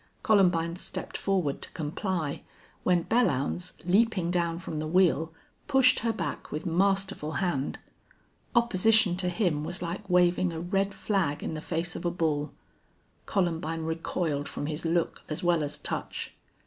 [0.23, 2.41] Columbine stepped forward to comply,
[2.81, 5.31] when Belllounds, leaping down from the wheel,
[5.67, 7.77] pushed her hack with masterful hand.
[8.55, 12.51] Opposition to him was like waving a red flag in the face of a bull.
[13.27, 16.33] Columbine recoiled from his look as well as touch.